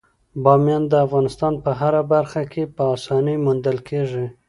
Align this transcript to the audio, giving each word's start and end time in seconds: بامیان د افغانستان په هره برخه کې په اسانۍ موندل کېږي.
بامیان 0.43 0.83
د 0.87 0.93
افغانستان 1.05 1.53
په 1.63 1.71
هره 1.79 2.01
برخه 2.13 2.41
کې 2.51 2.63
په 2.75 2.83
اسانۍ 2.95 3.35
موندل 3.45 3.77
کېږي. 3.89 4.25